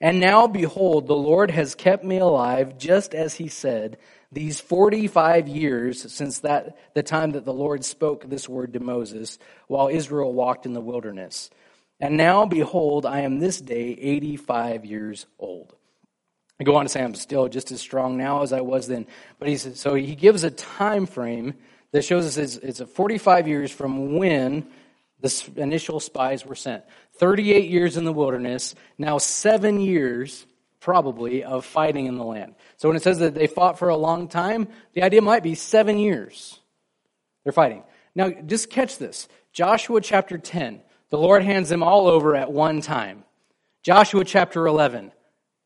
[0.00, 3.98] And now, behold, the Lord has kept me alive, just as he said,
[4.32, 9.38] these 45 years since that, the time that the Lord spoke this word to Moses,
[9.66, 11.50] while Israel walked in the wilderness.
[11.98, 15.74] And now, behold, I am this day 85 years old.
[16.58, 19.06] I go on to say I'm still just as strong now as I was then.
[19.38, 21.54] But he says, so he gives a time frame
[21.92, 24.66] that shows us it's, it's a 45 years from when
[25.20, 26.84] the initial spies were sent.
[27.14, 30.46] 38 years in the wilderness, now seven years
[30.80, 32.54] probably of fighting in the land.
[32.76, 35.54] So when it says that they fought for a long time, the idea might be
[35.54, 36.60] seven years
[37.44, 37.82] they're fighting.
[38.14, 40.82] Now, just catch this Joshua chapter 10.
[41.10, 43.24] The Lord hands them all over at one time.
[43.82, 45.12] Joshua chapter 11,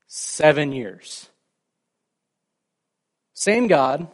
[0.07, 1.29] seven years.
[3.35, 4.09] Same God,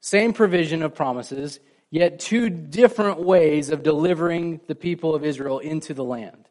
[0.00, 5.94] same provision of promises, yet two different ways of delivering the people of Israel into
[5.94, 6.48] the land.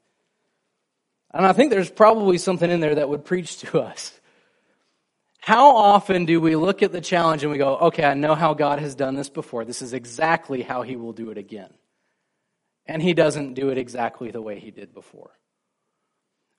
[1.34, 4.20] And I think there's probably something in there that would preach to us.
[5.40, 8.54] How often do we look at the challenge and we go, okay, I know how
[8.54, 9.66] God has done this before.
[9.66, 11.74] This is exactly how he will do it again
[12.86, 15.32] and he doesn't do it exactly the way he did before.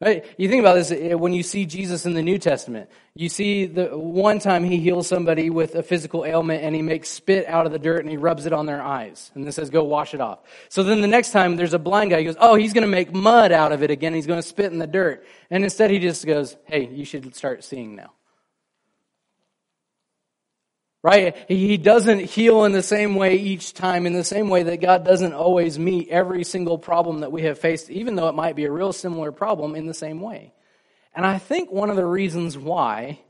[0.04, 0.22] Right?
[0.36, 2.90] You think about this eh, when you see Jesus in the New Testament.
[3.14, 7.08] You see the one time he heals somebody with a physical ailment and he makes
[7.08, 9.30] spit out of the dirt and he rubs it on their eyes.
[9.34, 10.40] And then says, go wash it off.
[10.68, 12.90] So then the next time there's a blind guy, he goes, oh, he's going to
[12.90, 14.12] make mud out of it again.
[14.12, 15.24] He's going to spit in the dirt.
[15.50, 18.12] And instead he just goes, hey, you should start seeing now
[21.04, 21.36] right?
[21.48, 25.04] He doesn't heal in the same way each time, in the same way that God
[25.04, 28.64] doesn't always meet every single problem that we have faced, even though it might be
[28.64, 30.54] a real similar problem in the same way.
[31.14, 33.20] And I think one of the reasons why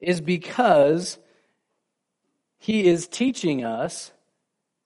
[0.00, 1.18] is because
[2.56, 4.10] he is teaching us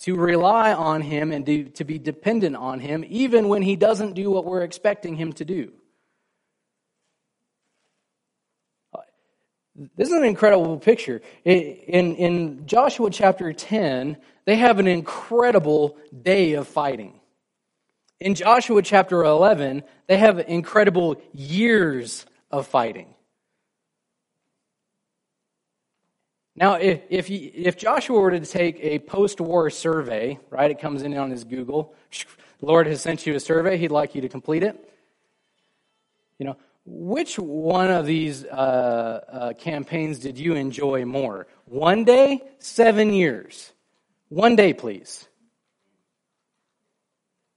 [0.00, 4.14] to rely on him and to, to be dependent on him, even when he doesn't
[4.14, 5.70] do what we're expecting him to do.
[9.96, 11.22] This is an incredible picture.
[11.44, 17.20] In, in Joshua chapter 10, they have an incredible day of fighting.
[18.18, 23.14] In Joshua chapter 11, they have incredible years of fighting.
[26.56, 31.02] Now, if, if, if Joshua were to take a post war survey, right, it comes
[31.02, 31.94] in on his Google,
[32.60, 34.92] Lord has sent you a survey, he'd like you to complete it.
[36.40, 36.56] You know,
[36.90, 41.46] which one of these uh, uh, campaigns did you enjoy more?
[41.66, 43.72] One day, seven years?
[44.30, 45.28] One day, please.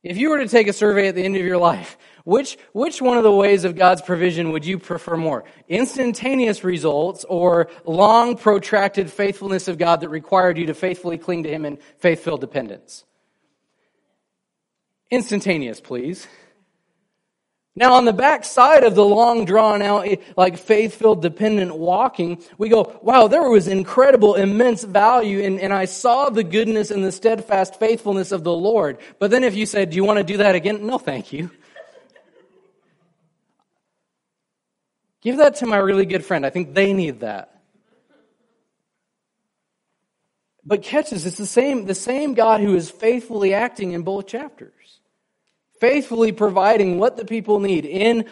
[0.03, 3.01] If you were to take a survey at the end of your life, which, which
[3.01, 5.45] one of the ways of God's provision would you prefer more?
[5.69, 11.49] Instantaneous results or long, protracted faithfulness of God that required you to faithfully cling to
[11.49, 13.05] Him in faith filled dependence?
[15.09, 16.27] Instantaneous, please.
[17.73, 20.05] Now, on the back side of the long drawn out,
[20.35, 25.71] like faith filled dependent walking, we go, wow, there was incredible, immense value, and, and
[25.71, 28.97] I saw the goodness and the steadfast faithfulness of the Lord.
[29.19, 30.85] But then if you said, do you want to do that again?
[30.85, 31.49] No, thank you.
[35.21, 36.45] Give that to my really good friend.
[36.45, 37.61] I think they need that.
[40.65, 44.27] But catch this, it's the same, the same God who is faithfully acting in both
[44.27, 44.73] chapters
[45.81, 48.23] faithfully providing what the people need in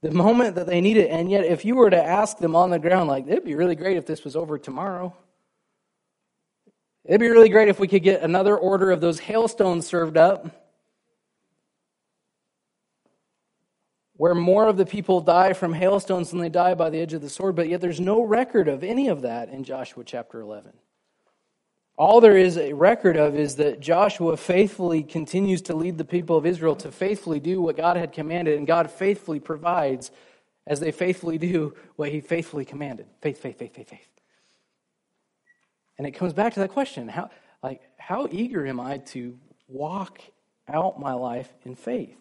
[0.00, 1.10] the moment that they need it.
[1.10, 3.74] And yet, if you were to ask them on the ground, like, it'd be really
[3.74, 5.14] great if this was over tomorrow,
[7.08, 10.46] It'd be really great if we could get another order of those hailstones served up
[14.12, 17.22] where more of the people die from hailstones than they die by the edge of
[17.22, 20.72] the sword, but yet there's no record of any of that in Joshua chapter 11.
[21.98, 26.36] All there is a record of is that Joshua faithfully continues to lead the people
[26.36, 30.12] of Israel to faithfully do what God had commanded, and God faithfully provides
[30.64, 33.06] as they faithfully do what he faithfully commanded.
[33.20, 34.08] Faith, faith, faith, faith, faith.
[35.98, 37.30] And it comes back to that question how,
[37.64, 40.20] like, how eager am I to walk
[40.68, 42.16] out my life in faith?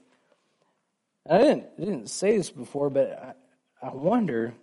[1.30, 3.38] I didn't, I didn't say this before, but
[3.84, 4.56] I, I wonder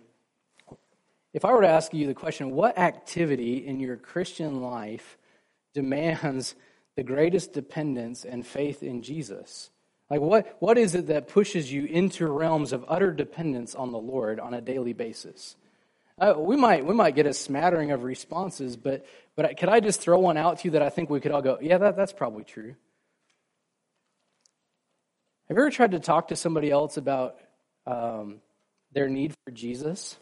[1.35, 5.17] if I were to ask you the question what activity in your Christian life
[5.73, 6.55] demands
[6.95, 9.69] the greatest dependence and faith in Jesus?
[10.09, 13.99] Like, what, what is it that pushes you into realms of utter dependence on the
[13.99, 15.57] Lord on a daily basis?
[16.17, 19.99] Uh, we, might, we might get a smattering of responses, but, but could I just
[19.99, 22.13] throw one out to you that I think we could all go, yeah, that, that's
[22.13, 22.75] probably true?
[25.49, 27.35] Have you ever tried to talk to somebody else about
[27.85, 28.37] um,
[28.93, 30.15] their need for Jesus?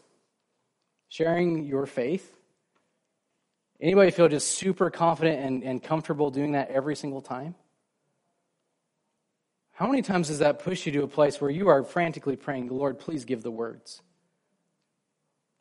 [1.14, 2.28] Sharing your faith?
[3.80, 7.54] Anybody feel just super confident and, and comfortable doing that every single time?
[9.74, 12.66] How many times does that push you to a place where you are frantically praying,
[12.66, 14.02] Lord, please give the words?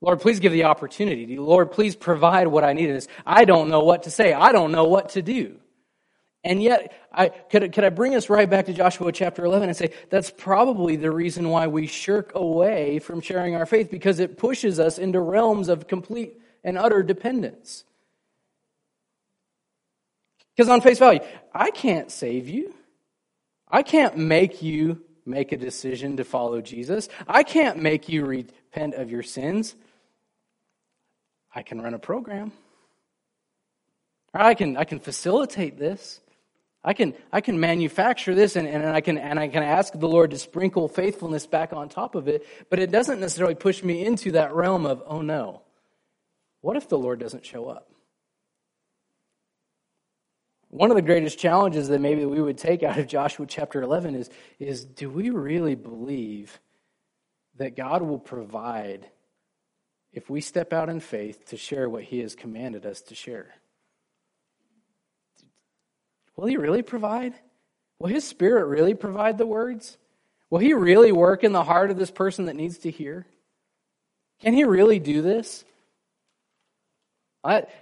[0.02, 1.38] Lord, please give the opportunity.
[1.38, 3.08] Lord, please provide what I need.
[3.24, 4.34] I don't know what to say.
[4.34, 5.60] I don't know what to do.
[6.44, 9.78] And yet, I, could, could I bring us right back to Joshua chapter 11 and
[9.78, 14.38] say that's probably the reason why we shirk away from sharing our faith because it
[14.38, 17.86] pushes us into realms of complete and utter dependence.
[20.56, 21.22] Because on face value,
[21.54, 22.74] I can't save you.
[23.70, 27.08] I can't make you make a decision to follow Jesus.
[27.28, 29.76] I can't make you repent of your sins.
[31.56, 32.52] I can run a program.
[34.34, 36.20] I can, I can facilitate this.
[36.84, 40.08] I can, I can manufacture this and, and, I can, and I can ask the
[40.08, 44.06] Lord to sprinkle faithfulness back on top of it, but it doesn't necessarily push me
[44.06, 45.62] into that realm of, oh no,
[46.60, 47.90] what if the Lord doesn't show up?
[50.70, 54.16] One of the greatest challenges that maybe we would take out of Joshua chapter 11
[54.16, 56.60] is, is do we really believe
[57.58, 59.08] that God will provide
[60.12, 63.54] if we step out in faith to share what He has commanded us to share?
[66.36, 67.34] Will He really provide?
[68.00, 69.98] Will His Spirit really provide the words?
[70.50, 73.26] Will He really work in the heart of this person that needs to hear?
[74.42, 75.64] Can He really do this?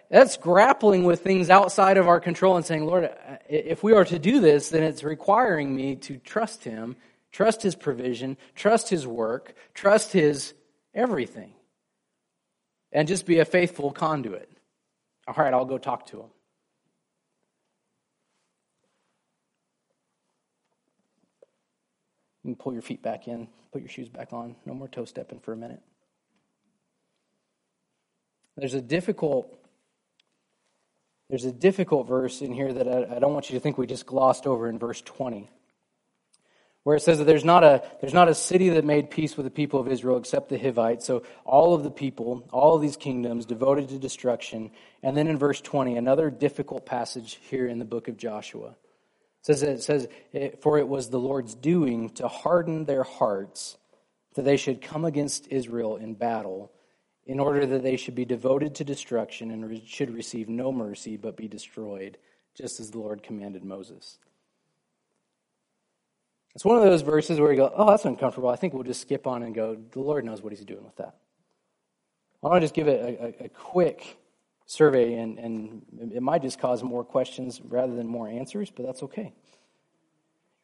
[0.10, 3.10] That's grappling with things outside of our control and saying, Lord,
[3.48, 6.96] if we are to do this, then it's requiring me to trust Him,
[7.32, 10.56] trust His provision, trust His work, trust His
[10.96, 11.54] everything,
[12.92, 14.52] and just be a faithful conduit.
[15.28, 16.30] All right, I'll go talk to Him.
[22.43, 24.56] You can pull your feet back in, put your shoes back on.
[24.65, 25.82] No more toe stepping for a minute.
[28.58, 29.58] There's a difficult
[31.30, 33.88] there's a difficult verse in here that I, I don't want you to think we
[33.88, 35.49] just glossed over in verse 20
[36.84, 39.45] where it says that there's not a there's not a city that made peace with
[39.45, 41.06] the people of Israel except the Hivites.
[41.06, 44.71] So all of the people, all of these kingdoms devoted to destruction.
[45.04, 48.75] And then in verse 20, another difficult passage here in the book of Joshua.
[49.41, 53.77] It says, it says, eh, For it was the Lord's doing to harden their hearts
[54.36, 56.71] that they should come against Israel in battle,
[57.25, 61.36] in order that they should be devoted to destruction and should receive no mercy but
[61.36, 62.17] be destroyed,
[62.56, 64.19] just as the Lord commanded Moses.
[66.54, 68.49] It's one of those verses where you go, Oh, that's uncomfortable.
[68.49, 70.97] I think we'll just skip on and go, The Lord knows what He's doing with
[70.97, 71.15] that.
[72.43, 74.17] I want to just give it a, a, a quick
[74.71, 79.03] survey, and, and it might just cause more questions rather than more answers, but that's
[79.03, 79.34] okay.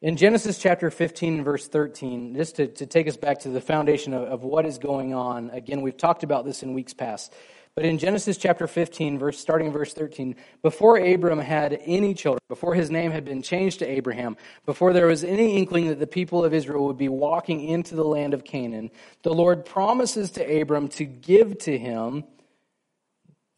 [0.00, 4.14] In Genesis chapter 15, verse 13, just to, to take us back to the foundation
[4.14, 7.34] of, of what is going on, again, we've talked about this in weeks past.
[7.74, 12.74] But in Genesis chapter 15, verse, starting verse 13, before Abram had any children, before
[12.74, 16.44] his name had been changed to Abraham, before there was any inkling that the people
[16.44, 18.90] of Israel would be walking into the land of Canaan,
[19.22, 22.24] the Lord promises to Abram to give to him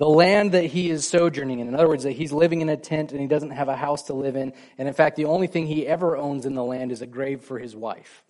[0.00, 1.68] the land that he is sojourning in.
[1.68, 4.04] In other words, that he's living in a tent and he doesn't have a house
[4.04, 4.54] to live in.
[4.78, 7.42] And in fact, the only thing he ever owns in the land is a grave
[7.42, 8.24] for his wife.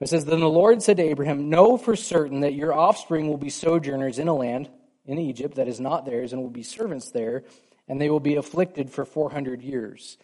[0.00, 3.36] It says, Then the Lord said to Abraham, Know for certain that your offspring will
[3.36, 4.68] be sojourners in a land,
[5.06, 7.44] in Egypt, that is not theirs, and will be servants there,
[7.86, 10.18] and they will be afflicted for 400 years.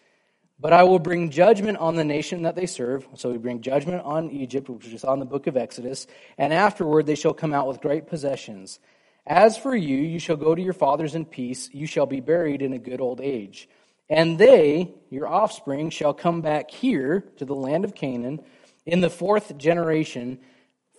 [0.58, 3.06] But I will bring judgment on the nation that they serve.
[3.14, 7.06] So we bring judgment on Egypt, which is on the book of Exodus, and afterward
[7.06, 8.80] they shall come out with great possessions.
[9.28, 11.68] As for you, you shall go to your fathers in peace.
[11.70, 13.68] You shall be buried in a good old age.
[14.08, 18.40] And they, your offspring, shall come back here to the land of Canaan
[18.86, 20.38] in the fourth generation.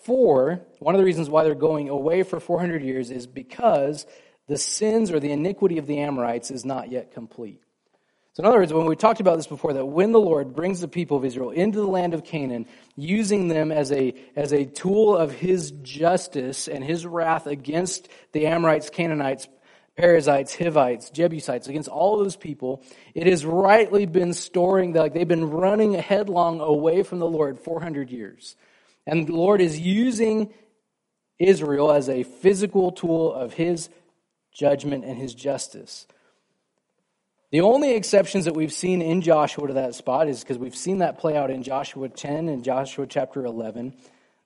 [0.04, 4.06] For one of the reasons why they're going away for 400 years is because
[4.48, 7.64] the sins or the iniquity of the Amorites is not yet complete.
[8.40, 10.80] So, in other words, when we talked about this before, that when the Lord brings
[10.80, 14.64] the people of Israel into the land of Canaan, using them as a, as a
[14.64, 19.50] tool of his justice and his wrath against the Amorites, Canaanites,
[19.98, 22.82] Perizzites, Hivites, Jebusites, against all those people,
[23.14, 28.10] it has rightly been storing, like they've been running headlong away from the Lord 400
[28.10, 28.56] years.
[29.06, 30.54] And the Lord is using
[31.40, 33.90] Israel as a physical tool of his
[34.54, 36.08] judgment and his justice.
[37.52, 41.00] The only exceptions that we've seen in Joshua to that spot is because we've seen
[41.00, 43.96] that play out in Joshua 10 and Joshua chapter 11.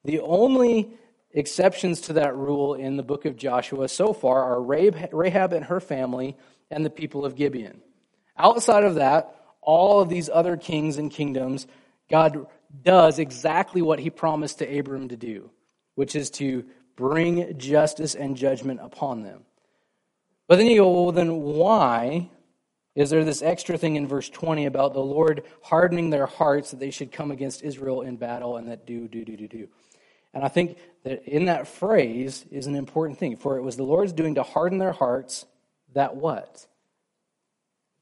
[0.06, 0.90] The only
[1.32, 5.82] exceptions to that rule in the book of Joshua so far are Rahab and her
[5.82, 6.38] family
[6.72, 7.82] and the people of Gibeon.
[8.38, 11.68] Outside of that, all of these other kings and kingdoms,
[12.10, 12.48] God
[12.84, 15.52] does exactly what he promised to Abram to do,
[15.96, 16.64] which is to
[16.96, 19.44] bring justice and judgment upon them.
[20.48, 22.30] But then you go, well, then why
[22.96, 26.80] is there this extra thing in verse 20 about the Lord hardening their hearts that
[26.80, 29.68] they should come against Israel in battle and that do, do, do, do, do?
[30.34, 33.36] And I think that in that phrase is an important thing.
[33.36, 35.46] For it was the Lord's doing to harden their hearts
[35.94, 36.68] that what?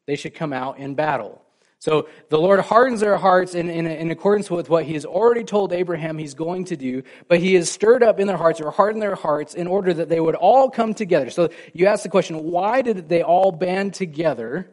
[0.07, 1.41] They should come out in battle.
[1.79, 5.43] So the Lord hardens their hearts in, in, in, accordance with what he has already
[5.43, 8.69] told Abraham he's going to do, but he has stirred up in their hearts or
[8.69, 11.31] hardened their hearts in order that they would all come together.
[11.31, 14.69] So you ask the question, why did they all band together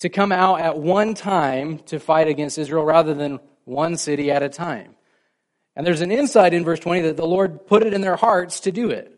[0.00, 4.42] to come out at one time to fight against Israel rather than one city at
[4.42, 4.94] a time?
[5.74, 8.60] And there's an insight in verse 20 that the Lord put it in their hearts
[8.60, 9.12] to do it.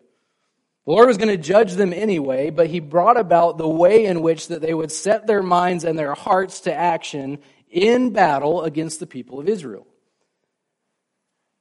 [0.87, 4.23] The Lord was going to judge them anyway, but he brought about the way in
[4.23, 7.39] which that they would set their minds and their hearts to action
[7.71, 9.87] in battle against the people of Israel.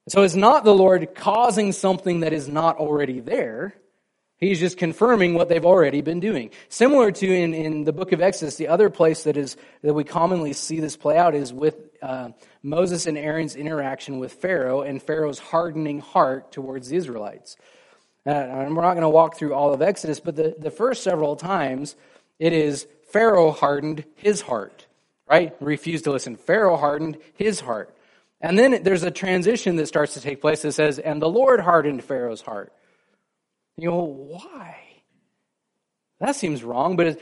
[0.08, 3.76] So it's not the Lord causing something that is not already there.
[4.38, 6.52] He's just confirming what they've already been doing.
[6.70, 10.04] Similar to in, in the book of Exodus, the other place that is that we
[10.04, 12.30] commonly see this play out is with uh,
[12.62, 17.58] Moses and Aaron's interaction with Pharaoh and Pharaoh's hardening heart towards the Israelites.
[18.28, 21.02] Uh, and we're not going to walk through all of Exodus, but the, the first
[21.02, 21.96] several times
[22.38, 24.86] it is Pharaoh hardened his heart,
[25.28, 25.56] right?
[25.60, 26.36] Refused to listen.
[26.36, 27.96] Pharaoh hardened his heart.
[28.40, 31.60] And then there's a transition that starts to take place that says, and the Lord
[31.60, 32.72] hardened Pharaoh's heart.
[33.78, 34.78] You know, why?
[36.20, 37.20] That seems wrong, but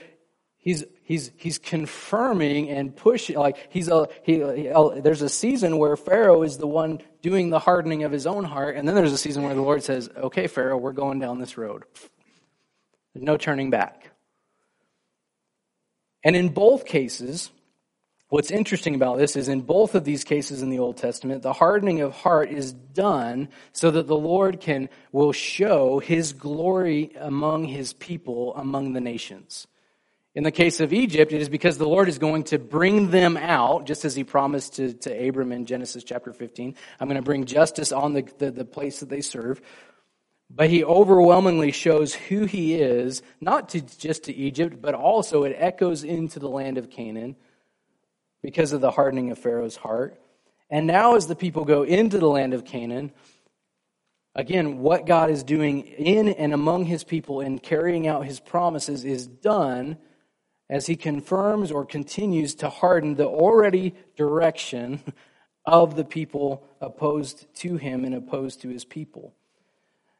[0.66, 5.78] he's he's he's confirming and pushing like he's a he, he uh, there's a season
[5.78, 9.14] where pharaoh is the one doing the hardening of his own heart and then there's
[9.14, 11.84] a season where the lord says okay pharaoh we're going down this road
[13.14, 14.12] there's no turning back
[16.24, 17.52] and in both cases
[18.36, 21.54] what's interesting about this is in both of these cases in the old testament the
[21.54, 27.64] hardening of heart is done so that the lord can will show his glory among
[27.64, 29.68] his people among the nations
[30.34, 33.38] in the case of Egypt, it is because the Lord is going to bring them
[33.38, 36.76] out, just as he promised to, to Abram in Genesis chapter 15.
[37.00, 39.62] I'm going to bring justice on the, the, the place that they serve.
[40.50, 45.56] But he overwhelmingly shows who he is, not to, just to Egypt, but also it
[45.58, 47.38] echoes into the land of Canaan
[48.46, 50.22] because of the hardening of Pharaoh's heart.
[50.70, 53.12] And now, as the people go into the land of Canaan,
[54.36, 59.04] again, what God is doing in and among his people in carrying out his promises
[59.04, 59.98] is done
[60.70, 65.02] as he confirms or continues to harden the already direction
[65.66, 69.34] of the people opposed to him and opposed to his people.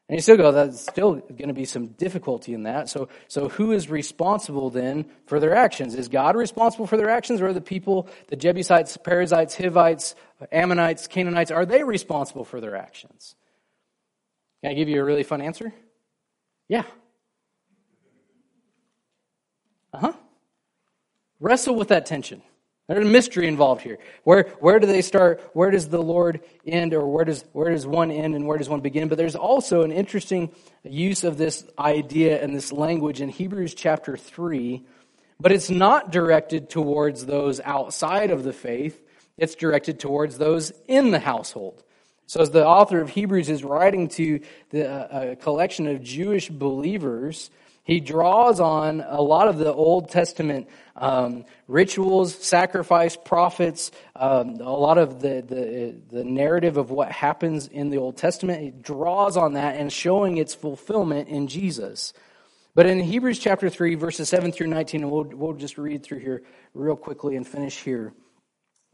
[0.08, 2.88] And you still go, that's still going to be some difficulty in that.
[2.88, 5.96] So, so who is responsible then for their actions?
[5.96, 10.14] Is God responsible for their actions, or are the people, the Jebusites, Perizzites, Hivites,
[10.52, 13.34] Ammonites, Canaanites, are they responsible for their actions?
[14.62, 15.74] Can I give you a really fun answer?
[16.68, 16.84] Yeah.
[19.92, 20.12] Uh huh.
[21.40, 22.42] Wrestle with that tension.
[22.88, 23.98] There's a mystery involved here.
[24.22, 25.40] Where, where do they start?
[25.54, 28.68] Where does the Lord end, or where does, where does one end and where does
[28.68, 29.08] one begin?
[29.08, 30.52] But there's also an interesting
[30.84, 34.84] use of this idea and this language in Hebrews chapter 3,
[35.40, 39.02] but it's not directed towards those outside of the faith,
[39.36, 41.82] it's directed towards those in the household.
[42.28, 46.48] So, as the author of Hebrews is writing to the, uh, a collection of Jewish
[46.48, 47.50] believers,
[47.86, 54.76] He draws on a lot of the Old Testament um, rituals, sacrifice, prophets, um, a
[54.76, 58.60] lot of the, the, the narrative of what happens in the Old Testament.
[58.60, 62.12] He draws on that and showing its fulfillment in Jesus.
[62.74, 66.18] But in Hebrews chapter 3, verses 7 through 19, and we'll, we'll just read through
[66.18, 66.42] here
[66.74, 68.12] real quickly and finish here.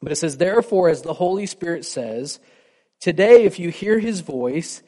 [0.02, 2.40] But it says, Therefore, as the Holy Spirit says,
[3.00, 4.82] Today, if you hear his voice,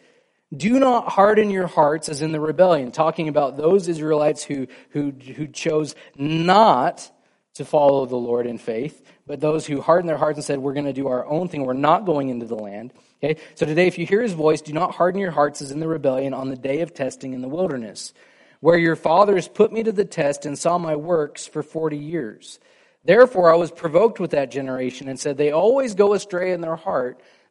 [0.58, 5.10] do not harden your hearts as in the rebellion, talking about those Israelites who, who,
[5.10, 7.10] who chose not
[7.54, 10.72] to follow the Lord in faith, but those who hardened their hearts and said, We're
[10.72, 12.92] going to do our own thing, we're not going into the land.
[13.22, 13.40] Okay?
[13.54, 15.88] So today, if you hear his voice, do not harden your hearts as in the
[15.88, 18.12] rebellion on the day of testing in the wilderness,
[18.60, 22.58] where your fathers put me to the test and saw my works for 40 years.
[23.04, 26.76] Therefore, I was provoked with that generation and said, They always go astray in their
[26.76, 27.20] heart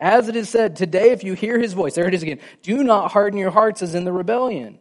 [0.00, 2.84] As it is said, today if you hear his voice, there it is again, do
[2.84, 4.78] not harden your hearts as in the rebellion.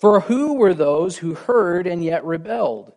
[0.00, 2.92] For who were those who heard and yet rebelled?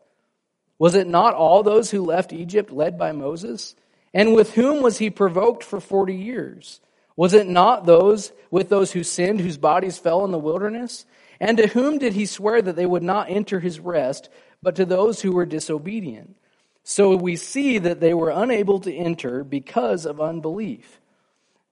[0.78, 3.76] Was it not all those who left Egypt led by Moses?
[4.14, 6.80] And with whom was he provoked for 40 years?
[7.16, 11.06] Was it not those with those who sinned whose bodies fell in the wilderness?
[11.40, 14.30] And to whom did he swear that they would not enter his rest,
[14.64, 16.38] but to those who were disobedient?
[16.84, 20.99] So we see that they were unable to enter because of unbelief.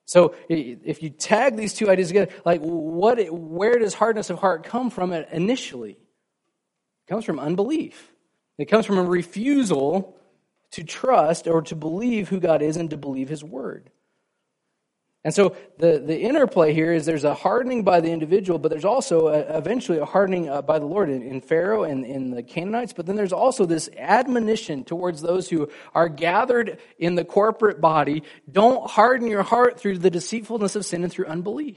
[0.07, 4.63] So if you tag these two ideas together, like what, where does hardness of heart
[4.63, 5.91] come from initially?
[5.91, 8.13] It comes from unbelief.
[8.57, 10.17] It comes from a refusal
[10.71, 13.91] to trust or to believe who God is and to believe His word.
[15.27, 18.85] And so the, the interplay here is there's a hardening by the individual, but there's
[18.85, 22.41] also a, eventually a hardening uh, by the Lord in, in Pharaoh and in the
[22.41, 22.93] Canaanites.
[22.93, 28.23] But then there's also this admonition towards those who are gathered in the corporate body
[28.49, 31.75] don't harden your heart through the deceitfulness of sin and through unbelief.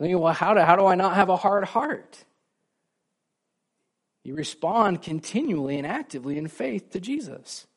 [0.00, 2.24] Thinking, well, how do, how do I not have a hard heart?
[4.24, 7.68] You respond continually and actively in faith to Jesus.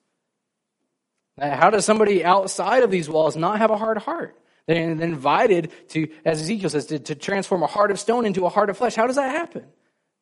[1.39, 4.37] How does somebody outside of these walls not have a hard heart?
[4.67, 8.49] They're invited to, as Ezekiel says, to, to transform a heart of stone into a
[8.49, 8.95] heart of flesh.
[8.95, 9.63] How does that happen?
[9.63, 9.67] It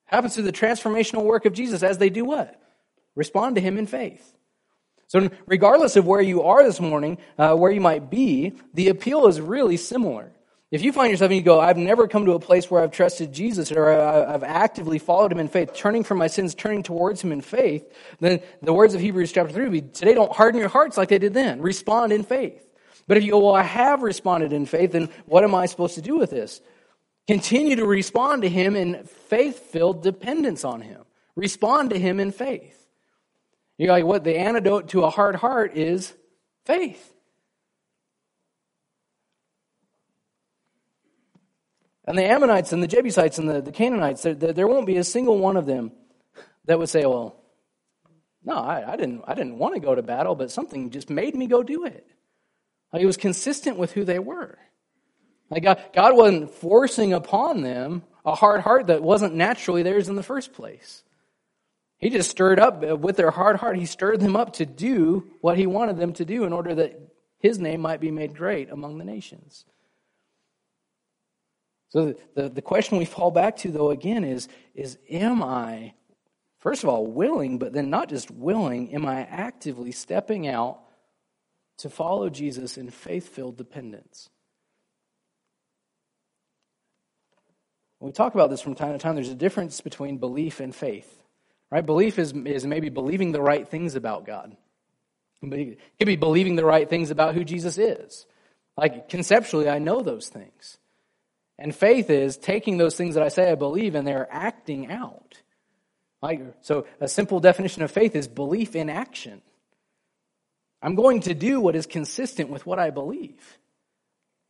[0.06, 2.60] happens through the transformational work of Jesus as they do what?
[3.16, 4.36] Respond to him in faith.
[5.08, 9.28] So, regardless of where you are this morning, uh, where you might be, the appeal
[9.28, 10.32] is really similar.
[10.72, 12.92] If you find yourself and you go, I've never come to a place where I've
[12.92, 17.22] trusted Jesus or I've actively followed him in faith, turning from my sins, turning towards
[17.22, 17.84] him in faith,
[18.22, 21.10] then the words of Hebrews chapter 3 would be, today don't harden your hearts like
[21.10, 21.62] they did then.
[21.62, 22.66] Respond in faith.
[23.06, 25.96] But if you go, well, I have responded in faith, then what am I supposed
[25.96, 26.62] to do with this?
[27.28, 31.04] Continue to respond to him in faith filled dependence on him.
[31.36, 32.78] Respond to him in faith.
[33.78, 34.24] You're like, what?
[34.24, 36.14] The antidote to a hard heart is
[36.66, 37.14] faith.
[42.06, 45.04] And the Ammonites and the Jebusites and the, the Canaanites, there, there, won't be a
[45.04, 45.92] single one of them
[46.66, 47.36] that would say, well,
[48.44, 51.36] no, I, I, didn't, I didn't want to go to battle, but something just made
[51.36, 52.08] me go do it.
[52.92, 54.58] Like it was consistent with who they were.
[55.50, 60.16] Like God, God wasn't forcing upon them a hard heart that wasn't naturally theirs in
[60.16, 61.04] the first place.
[61.98, 65.30] He just stirred up uh, with their hard heart, he stirred them up to do
[65.42, 67.00] what he wanted them to do in order that
[67.38, 69.66] his name might be made great among the nations.
[71.92, 75.94] So the, the question we fall back to, though, again, is, is am I,
[76.60, 80.80] first of all, willing, but then not just willing, am I actively stepping out
[81.80, 84.30] to follow Jesus in faith filled dependence?
[88.00, 90.74] When we talk about this from time to time, there's a difference between belief and
[90.74, 91.22] faith.
[91.70, 91.86] Right?
[91.86, 94.56] Belief is, is maybe believing the right things about God.
[95.44, 98.26] It could be believing the right things about who Jesus is.
[98.78, 100.78] Like conceptually, I know those things.
[101.62, 105.40] And faith is taking those things that I say I believe and they're acting out.
[106.20, 109.44] Like, so a simple definition of faith is belief in action.
[110.82, 113.60] I'm going to do what is consistent with what I believe.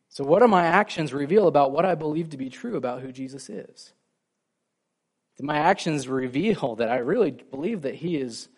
[0.08, 3.12] So, what do my actions reveal about what I believe to be true about who
[3.12, 3.92] Jesus is?
[5.36, 8.48] Do my actions reveal that I really believe that He is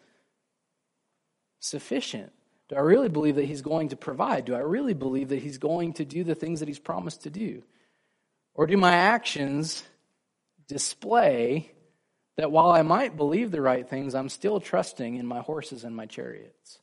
[1.58, 2.32] sufficient?
[2.68, 4.44] Do I really believe that He's going to provide?
[4.44, 7.30] Do I really believe that He's going to do the things that He's promised to
[7.30, 7.64] do?
[8.54, 9.84] Or do my actions
[10.68, 11.72] display
[12.36, 15.94] that while I might believe the right things, I'm still trusting in my horses and
[15.94, 16.78] my chariots.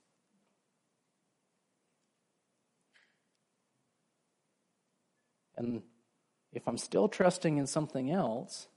[5.55, 5.81] And
[6.53, 8.67] if I'm still trusting in something else,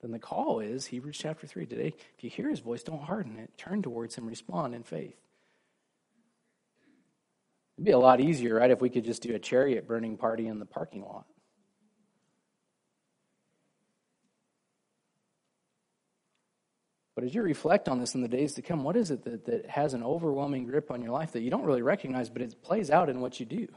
[0.00, 1.94] then the call is Hebrews chapter 3 today.
[2.16, 3.56] If you hear his voice, don't harden it.
[3.56, 5.16] Turn towards him, respond in faith.
[7.76, 10.48] It'd be a lot easier, right, if we could just do a chariot burning party
[10.48, 11.26] in the parking lot.
[17.22, 19.44] But as you reflect on this in the days to come, what is it that,
[19.44, 22.60] that has an overwhelming grip on your life that you don't really recognize, but it
[22.64, 23.68] plays out in what you do?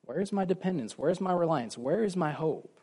[0.00, 0.98] Where is my dependence?
[0.98, 1.78] Where is my reliance?
[1.78, 2.80] Where is my hope?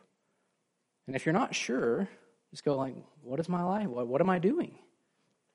[1.06, 2.08] And if you're not sure,
[2.52, 3.86] just go like, what is my life?
[3.88, 4.78] What, what am I doing?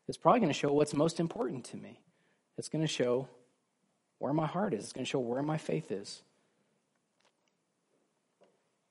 [0.08, 2.00] It's probably going to show what's most important to me.
[2.60, 3.28] It's going to show
[4.20, 4.84] where my heart is.
[4.84, 6.22] It's going to show where my faith is.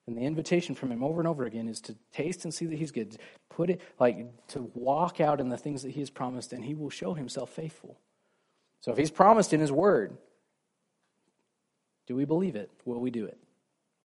[0.06, 2.78] And the invitation from him over and over again is to taste and see that
[2.78, 3.16] he's good.
[3.48, 6.74] Put it like to walk out in the things that he has promised, and he
[6.74, 7.98] will show himself faithful.
[8.80, 10.18] So if he's promised in his word,
[12.06, 12.70] do we believe it?
[12.84, 13.38] Will we do it?